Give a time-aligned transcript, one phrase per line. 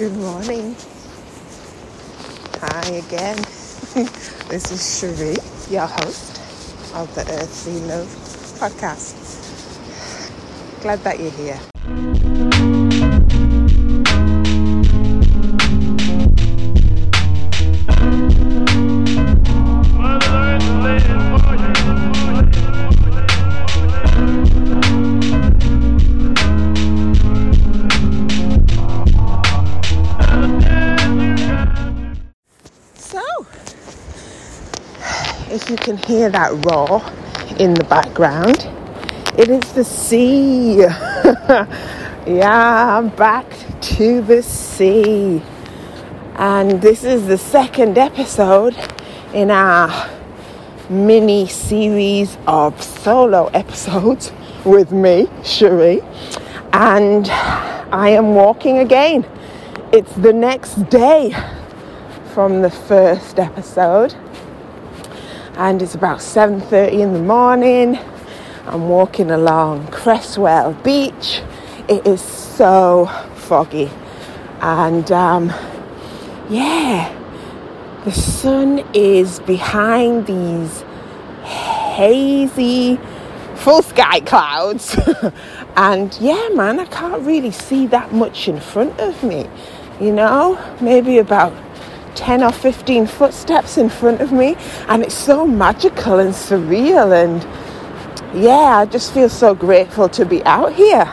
[0.00, 0.74] Good morning.
[2.56, 3.36] Hi again.
[4.48, 5.36] this is Sheree,
[5.70, 6.40] your host
[6.94, 8.08] of the Earth Sea Love
[8.58, 9.12] podcast.
[10.80, 11.60] Glad that you're here.
[36.20, 37.02] Hear that roar
[37.58, 38.68] in the background,
[39.38, 40.80] it is the sea.
[42.26, 43.46] yeah, I'm back
[43.96, 45.40] to the sea.
[46.34, 48.76] And this is the second episode
[49.32, 50.10] in our
[50.90, 54.30] mini series of solo episodes
[54.66, 56.02] with me, Sheree.
[56.74, 59.24] And I am walking again.
[59.90, 61.34] It's the next day
[62.34, 64.14] from the first episode
[65.60, 67.98] and it's about 7.30 in the morning.
[68.66, 71.42] I'm walking along cresswell beach.
[71.86, 73.90] It is so foggy.
[74.62, 75.52] And um,
[76.48, 77.14] yeah
[78.06, 80.80] the sun is behind these
[81.42, 82.98] hazy
[83.56, 84.98] full sky clouds.
[85.76, 89.46] And yeah man i can't really see that much in front of me
[90.00, 90.58] you know?
[90.80, 91.52] Maybe about
[92.14, 94.56] 10 or 15 footsteps in front of me
[94.88, 97.42] and it's so magical and surreal and
[98.42, 101.10] yeah i just feel so grateful to be out here.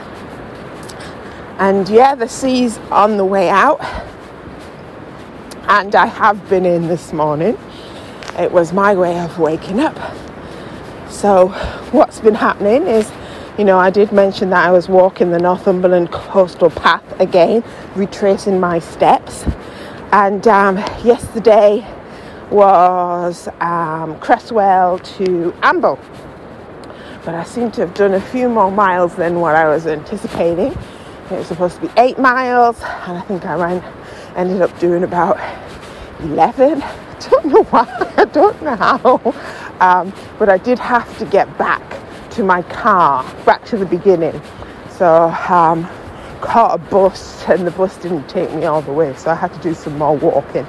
[1.59, 3.81] And yeah the sea's on the way out
[5.69, 7.57] and i have been in this morning.
[8.37, 9.97] It was my way of waking up.
[11.09, 11.47] So
[11.91, 13.11] what's been happening is
[13.57, 17.63] you know i did mention that i was walking the northumberland coastal path again
[17.95, 19.45] retracing my steps
[20.11, 21.85] and um, yesterday
[22.49, 25.99] was um, Cresswell to Amble.
[27.25, 30.71] But I seem to have done a few more miles than what I was anticipating.
[31.29, 33.83] It was supposed to be eight miles, and I think I ran,
[34.37, 35.37] ended up doing about
[36.21, 36.79] 11.
[37.29, 39.33] Don't know why, I don't know how.
[39.79, 41.81] Um, but I did have to get back
[42.31, 44.39] to my car, back to the beginning.
[44.91, 45.89] So um,
[46.41, 49.53] caught a bus and the bus didn't take me all the way so i had
[49.53, 50.65] to do some more walking.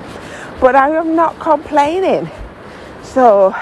[0.61, 2.31] But i am not complaining.
[3.03, 3.55] So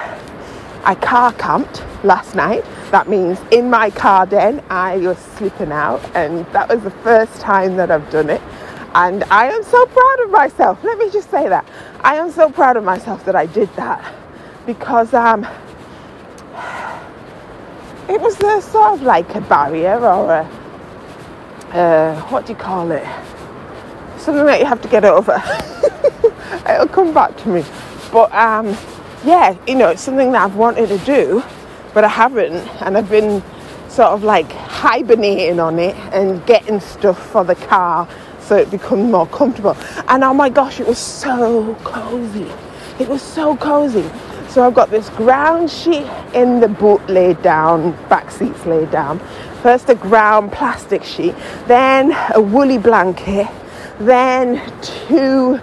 [0.85, 2.65] i car camped last night.
[2.91, 7.41] That means in my car then i was sleeping out and that was the first
[7.41, 8.43] time that i've done it.
[8.95, 10.83] And i am so proud of myself.
[10.85, 11.67] Let me just say that.
[12.01, 14.15] I am so proud of myself that i did that
[14.67, 15.45] because um
[18.09, 20.66] it was a sort of like a barrier or a
[21.73, 23.05] uh, what do you call it?
[24.19, 25.43] Something that you have to get over.
[26.69, 27.65] It'll come back to me.
[28.13, 28.77] But um,
[29.25, 31.43] yeah, you know, it's something that I've wanted to do,
[31.95, 33.43] but I haven't, and I've been
[33.89, 38.09] sort of like hibernating on it and getting stuff for the car
[38.41, 39.77] so it becomes more comfortable.
[40.09, 42.51] And oh my gosh, it was so cozy.
[43.01, 44.09] It was so cozy.
[44.49, 49.21] So I've got this ground sheet in the boot laid down, back seats laid down.
[49.63, 51.35] First a ground plastic sheet,
[51.67, 53.49] then a woolly blanket,
[53.99, 55.61] then two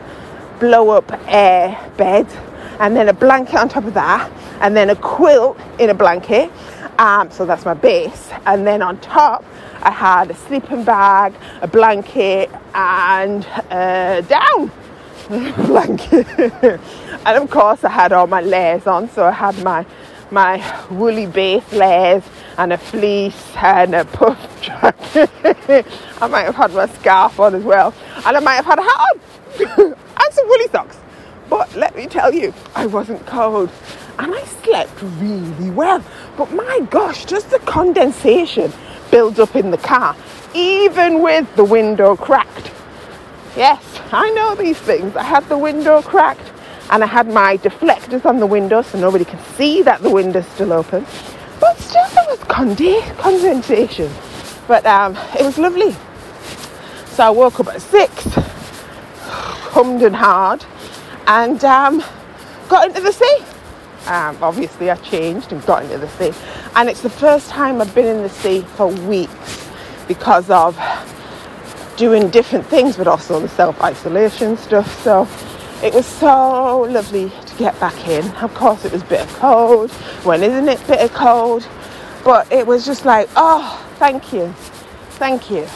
[0.60, 2.34] blow up air beds,
[2.80, 6.52] and then a blanket on top of that, and then a quilt in a blanket.
[7.00, 8.30] Um, so that's my base.
[8.46, 9.44] And then on top,
[9.82, 14.72] I had a sleeping bag, a blanket, and a down
[15.68, 16.28] blanket.
[17.26, 19.10] and of course, I had all my layers on.
[19.10, 19.86] So I had my
[20.34, 22.24] my woolly base layers
[22.58, 25.30] and a fleece and a puff jacket.
[26.22, 27.94] I might have had my scarf on as well,
[28.26, 30.98] and I might have had a hat on and some woolly socks.
[31.50, 33.70] But let me tell you, I wasn't cold
[34.18, 36.04] and I slept really well.
[36.36, 38.74] But my gosh, just the condensation
[39.12, 40.16] builds up in the car,
[40.56, 42.72] even with the window cracked.
[43.56, 45.16] Yes, I know these things.
[45.16, 46.53] I had the window cracked
[46.94, 50.46] and I had my deflectors on the window so nobody can see that the window's
[50.50, 51.04] still open.
[51.60, 54.12] But still, there was conde- condensation.
[54.68, 55.96] But um, it was lovely.
[57.08, 58.28] So I woke up at six,
[59.74, 60.64] hummed and hard,
[61.26, 62.04] and um,
[62.70, 63.38] got into the sea.
[64.06, 66.32] Um, obviously, I changed and got into the sea.
[66.76, 69.68] And it's the first time I've been in the sea for weeks
[70.08, 70.78] because of
[71.98, 75.02] doing different things, but also the self isolation stuff.
[75.02, 75.28] So
[75.84, 78.26] it was so lovely to get back in.
[78.38, 79.92] Of course, it was bitter cold.
[80.24, 81.68] When isn't it bitter cold?
[82.24, 84.54] But it was just like, oh, thank you,
[85.20, 85.68] thank you.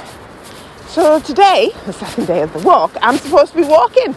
[0.88, 4.16] So today, the second day of the walk, I'm supposed to be walking.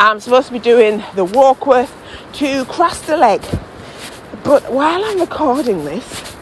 [0.00, 1.92] I'm supposed to be doing the Warkworth
[2.34, 3.42] to Craster Leg.
[4.44, 6.34] But while I'm recording this,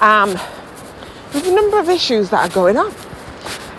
[0.00, 0.38] um,
[1.32, 2.94] there's a number of issues that are going on.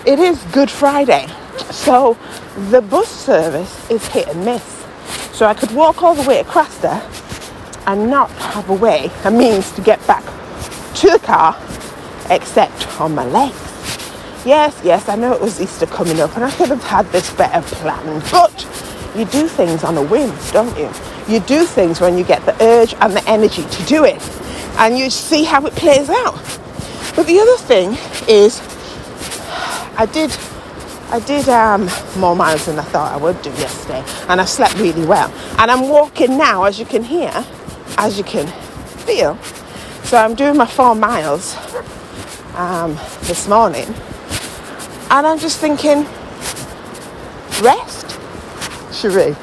[0.06, 1.28] It is Good Friday,
[1.72, 2.18] so
[2.72, 4.64] the bus service is hit and miss.
[5.34, 7.02] So I could walk all the way to Craster
[7.88, 10.24] and not have a way, a means to get back
[10.96, 11.58] to the car,
[12.30, 13.60] except on my legs.
[14.46, 17.34] Yes, yes, I know it was Easter coming up and I could have had this
[17.34, 18.68] better planned, but
[19.16, 20.92] you do things on a whim, don't you?
[21.28, 24.22] You do things when you get the urge and the energy to do it,
[24.78, 26.36] and you see how it plays out.
[27.16, 27.98] But the other thing
[28.28, 28.60] is,
[29.98, 30.32] I did,
[31.13, 31.88] I did um,
[32.18, 35.30] more miles than I thought I would do yesterday, and I slept really well.
[35.60, 37.31] And I'm walking now, as you can hear,
[38.00, 38.48] as you can
[39.06, 39.38] feel.
[40.06, 41.56] So I'm doing my four miles
[42.56, 42.95] um,
[43.25, 43.86] this morning,
[45.12, 46.06] and I'm just thinking,
[47.62, 48.07] rest,
[48.89, 49.36] Sheree,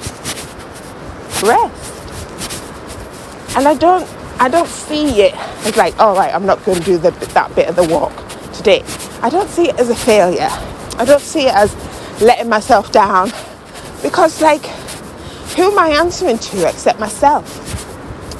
[1.41, 3.57] rest.
[3.57, 6.85] And I don't, I don't see it as like, all right, I'm not going to
[6.85, 8.13] do the, that bit of the walk
[8.55, 8.83] today.
[9.23, 10.51] I don't see it as a failure.
[10.99, 11.75] I don't see it as
[12.21, 13.33] letting myself down
[14.03, 14.65] because, like,
[15.57, 17.47] who am I answering to except myself?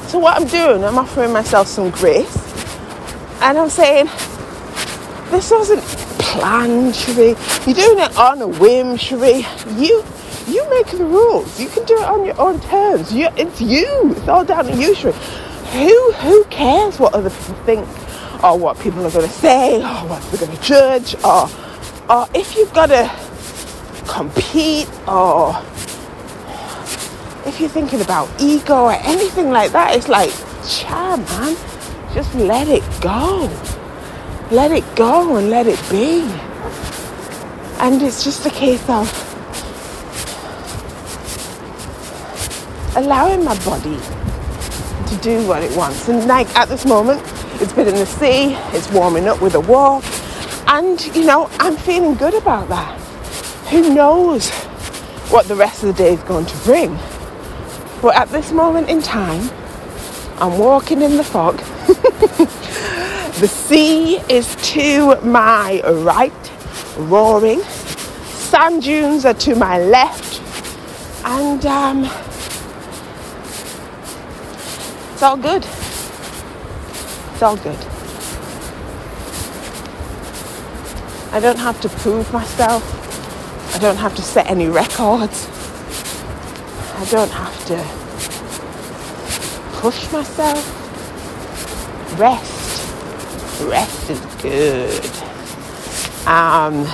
[0.09, 2.37] So what I'm doing, I'm offering myself some grace,
[3.43, 4.07] and I'm saying,
[5.31, 5.83] this wasn't
[6.19, 7.37] planned, Sheree.
[7.67, 9.45] You're doing it on a whim, Sheree.
[9.81, 10.05] You
[10.47, 11.61] you make the rules.
[11.61, 13.13] You can do it on your own terms.
[13.13, 14.15] You, it's you.
[14.17, 15.15] It's all down to you, Sheree.
[15.73, 17.89] Who who cares what other people think,
[18.43, 21.49] or what people are going to say, or what they're going to judge, or
[22.11, 23.09] or if you've got to
[24.09, 25.57] compete, or
[27.47, 30.31] if you're thinking about ego or anything like that, it's like,
[30.69, 31.57] cha man,
[32.13, 33.49] just let it go.
[34.51, 36.23] Let it go and let it be.
[37.79, 39.09] And it's just a case of
[42.97, 43.97] allowing my body
[45.07, 46.09] to do what it wants.
[46.09, 47.23] And like at this moment,
[47.63, 50.03] it's been in the sea, it's warming up with a walk,
[50.71, 52.97] and you know, I'm feeling good about that.
[53.71, 54.49] Who knows
[55.31, 56.97] what the rest of the day is going to bring?
[58.01, 59.51] But at this moment in time,
[60.39, 61.59] I'm walking in the fog.
[63.41, 66.53] the sea is to my right,
[66.97, 67.63] roaring.
[67.63, 70.41] Sand dunes are to my left.
[71.25, 72.05] And um,
[75.13, 75.65] it's all good.
[77.33, 78.00] It's all good.
[81.33, 82.83] I don't have to prove myself.
[83.75, 85.49] I don't have to set any records.
[86.97, 87.77] I don't have to
[89.81, 90.59] push myself.
[92.19, 93.63] Rest.
[93.63, 95.11] Rest is good.
[96.27, 96.85] Um,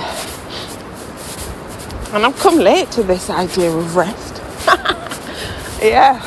[2.13, 4.35] and I've come late to this idea of rest.
[5.83, 6.21] yeah.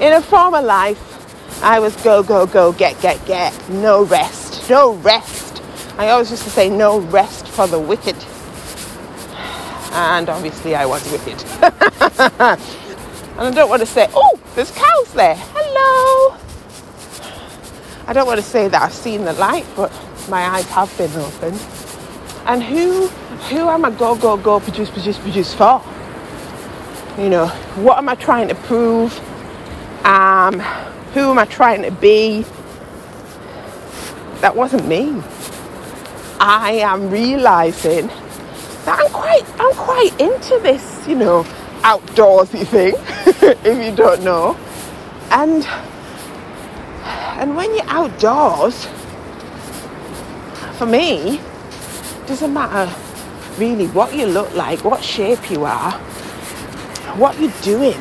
[0.00, 3.68] In a former life, I was go, go, go, get, get, get.
[3.68, 4.70] No rest.
[4.70, 5.37] No rest.
[5.98, 8.14] I always used to say no rest for the wicked.
[9.90, 11.42] And obviously I was wicked.
[11.60, 12.60] and
[13.36, 15.34] I don't want to say, oh, there's cows there.
[15.36, 16.38] Hello.
[18.06, 19.90] I don't want to say that I've seen the light, but
[20.28, 21.60] my eyes have been opened.
[22.46, 23.08] And who
[23.50, 25.82] who am I go, go, go, produce, produce, produce for?
[27.18, 29.18] You know, what am I trying to prove?
[30.06, 30.60] Um,
[31.12, 32.44] who am I trying to be?
[34.42, 35.20] That wasn't me.
[36.40, 38.06] I am realizing
[38.84, 41.42] that I'm quite I'm quite into this, you know,
[41.82, 42.94] outdoorsy thing,
[43.64, 44.56] if you don't know.
[45.30, 45.66] And
[47.38, 48.86] and when you're outdoors,
[50.76, 51.40] for me,
[52.26, 52.92] doesn't matter
[53.58, 55.92] really what you look like, what shape you are,
[57.16, 58.00] what you're doing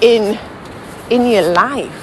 [0.00, 0.38] in
[1.10, 1.98] in your life.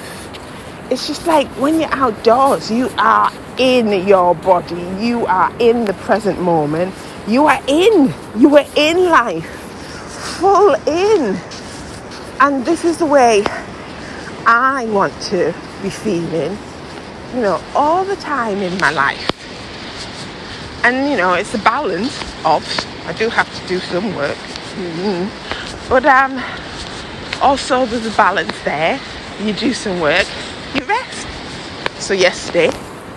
[0.90, 5.94] It's just like when you're outdoors, you are in your body, you are in the
[5.94, 6.94] present moment,
[7.26, 9.46] you are in, you are in life,
[10.38, 11.36] full in.
[12.40, 13.44] And this is the way
[14.46, 16.56] I want to be feeling,
[17.34, 19.30] you know, all the time in my life.
[20.84, 22.64] And you know, it's a balance of
[23.06, 25.88] I do have to do some work, mm-hmm.
[25.88, 26.42] but um,
[27.42, 28.98] also there's a balance there.
[29.40, 30.26] You do some work,
[30.74, 31.26] you rest.
[32.00, 32.70] So yesterday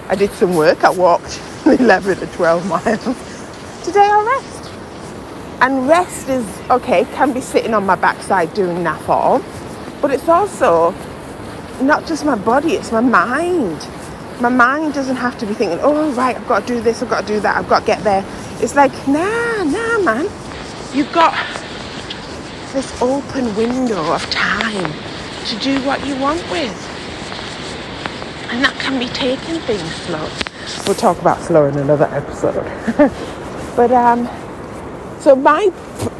[0.09, 0.83] I did some work.
[0.83, 3.05] I walked 11 to 12 miles.
[3.83, 4.71] Today I rest.
[5.61, 9.41] And rest is okay, can be sitting on my backside doing that all,
[10.01, 10.93] but it's also
[11.81, 13.87] not just my body, it's my mind.
[14.41, 17.09] my mind doesn't have to be thinking, oh, right, I've got to do this, I've
[17.09, 18.25] got to do that, I've got to get there.
[18.61, 20.29] It's like, nah, nah, man.
[20.93, 21.33] You've got
[22.73, 24.91] this open window of time
[25.45, 26.92] to do what you want with.
[28.53, 30.29] And that can be taking things slow.
[30.85, 32.63] We'll talk about slow in another episode.
[33.75, 34.29] but, um,
[35.19, 35.71] so my,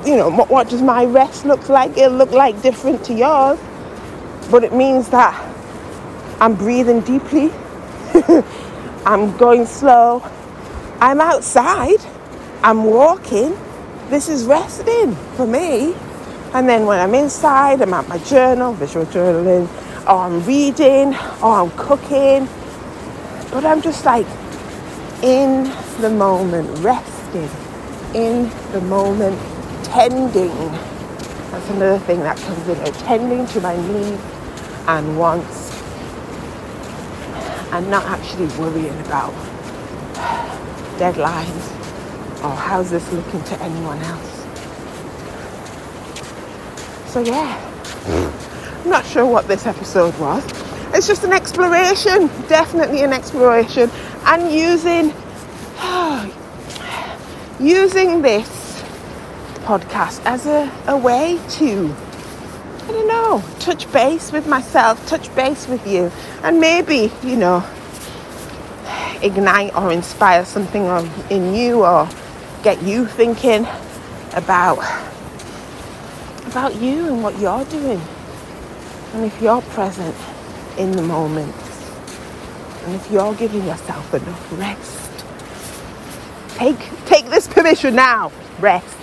[0.04, 1.96] you know, what does my rest look like?
[1.96, 3.60] It'll look like different to yours.
[4.50, 5.40] But it means that
[6.42, 7.52] I'm breathing deeply.
[9.06, 10.24] I'm going slow.
[11.00, 12.04] I'm outside.
[12.64, 13.56] I'm walking.
[14.10, 15.94] This is resting for me.
[16.56, 19.70] And then when I'm inside, I'm at my journal, visual journaling,
[20.08, 22.48] or I'm reading, or I'm cooking.
[23.52, 24.28] But I'm just like
[25.22, 27.50] in the moment, resting,
[28.14, 29.40] in the moment,
[29.84, 30.72] tending.
[31.52, 34.22] That's another thing that comes in, attending to my needs
[34.88, 35.72] and wants,
[37.72, 39.34] and not actually worrying about
[40.98, 41.74] deadlines
[42.44, 44.46] or how's this looking to anyone else.
[47.08, 47.58] So, yeah,
[48.04, 48.43] hmm.
[48.84, 50.44] I'm not sure what this episode was.
[50.94, 53.90] It's just an exploration, definitely an exploration,
[54.26, 55.14] and using
[57.66, 58.84] using this
[59.64, 61.96] podcast as a, a way to
[62.84, 66.12] I don't know, touch base with myself, touch base with you,
[66.44, 67.66] and maybe, you know,
[69.22, 70.84] ignite or inspire something
[71.30, 72.10] in you or
[72.64, 73.66] get you thinking
[74.34, 74.80] about
[76.48, 78.02] about you and what you're doing.
[79.14, 80.16] And if you're present
[80.78, 81.56] in the moment,
[82.84, 85.26] and if you're giving yourself enough rest,
[86.56, 88.98] take take this permission now, rest,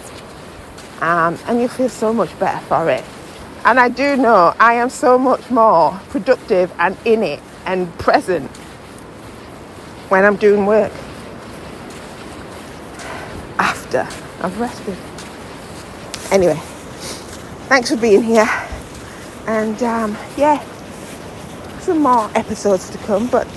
[1.01, 3.05] um, and you feel so much better for it.
[3.65, 8.51] And I do know I am so much more productive and in it and present
[10.09, 10.93] when I'm doing work
[13.59, 14.09] after
[14.43, 14.97] I've rested.
[16.33, 16.59] Anyway,
[17.69, 18.49] thanks for being here.
[19.47, 20.65] And um, yeah,
[21.81, 23.49] some more episodes to come, but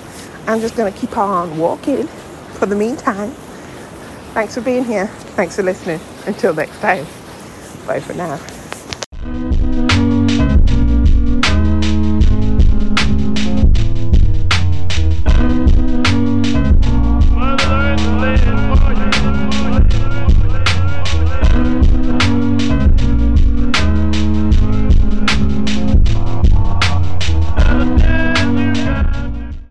[0.46, 2.06] I'm just going to keep on walking
[2.58, 3.32] for the meantime.
[4.34, 5.08] Thanks for being here.
[5.36, 6.00] Thanks for listening.
[6.26, 7.06] Until next time.
[7.86, 8.38] Bye for now.